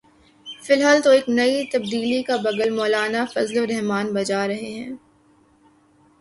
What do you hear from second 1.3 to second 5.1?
نئی تبدیلی کا بگل مولانا فضل الرحمان بجا رہے ہیں۔